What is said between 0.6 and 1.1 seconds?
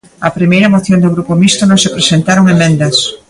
moción,